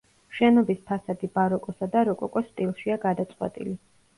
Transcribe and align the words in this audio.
შენობის 0.37 0.79
ფასადი 0.91 1.29
ბაროკოსა 1.35 1.91
და 1.97 2.03
როკოკოს 2.09 2.51
სტილშია 2.55 2.99
გადაწყვეტილი. 3.07 3.79